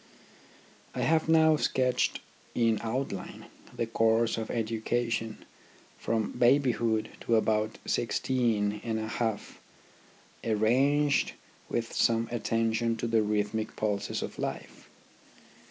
[0.95, 2.21] I have now sketched
[2.55, 3.45] in outline
[3.77, 5.45] the course of education
[5.99, 9.59] from babyhood to about sixteen and a half,
[10.43, 11.33] arranged
[11.69, 14.89] with some attention to the rhythmic pulses of life.